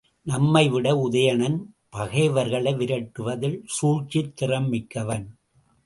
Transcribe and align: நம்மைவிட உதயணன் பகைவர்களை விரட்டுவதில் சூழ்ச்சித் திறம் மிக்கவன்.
நம்மைவிட 0.27 1.09
உதயணன் 1.09 1.57
பகைவர்களை 1.89 2.73
விரட்டுவதில் 2.73 3.59
சூழ்ச்சித் 3.65 4.35
திறம் 4.35 4.69
மிக்கவன். 4.69 5.37